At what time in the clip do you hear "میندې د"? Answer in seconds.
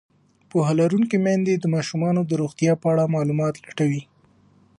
1.25-1.65